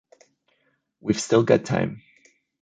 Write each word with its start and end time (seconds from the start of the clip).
We’ve 0.99 1.19
still 1.19 1.43
got 1.43 1.63
time. 1.63 2.01